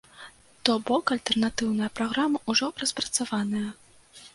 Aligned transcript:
То 0.69 0.77
бок, 0.87 1.13
альтэрнатыўная 1.17 1.93
праграма 2.01 2.45
ўжо 2.51 2.75
распрацаваная. 2.83 3.69